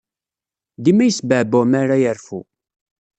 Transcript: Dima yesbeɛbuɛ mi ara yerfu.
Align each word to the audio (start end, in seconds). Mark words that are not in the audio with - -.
Dima 0.83 1.03
yesbeɛbuɛ 1.05 1.63
mi 1.71 1.77
ara 1.81 1.95
yerfu. 2.03 2.39